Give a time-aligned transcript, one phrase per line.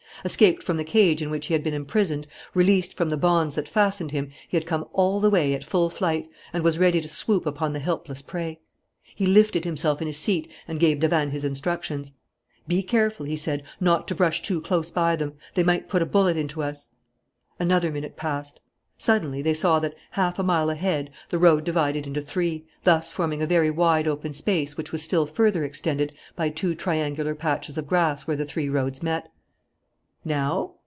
[0.23, 3.67] Escaped from the cage in which he had been imprisoned, released from the bonds that
[3.67, 7.07] fastened him, he had come all the way at full flight and was ready to
[7.07, 8.59] swoop upon the helpless prey.
[9.15, 12.13] He lifted himself in his seat and gave Davanne his instructions:
[12.67, 15.33] "Be careful," he said, "not to brush too close by them.
[15.55, 16.91] They might put a bullet into us."
[17.59, 18.61] Another minute passed.
[18.99, 23.41] Suddenly they saw that, half a mile ahead, the road divided into three, thus forming
[23.41, 27.87] a very wide open space which was still further extended by two triangular patches of
[27.87, 29.31] grass where the three roads met.
[30.23, 30.73] "Now?"